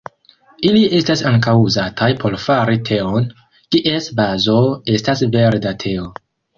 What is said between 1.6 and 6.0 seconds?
uzataj por fari teon, kies bazo estas verda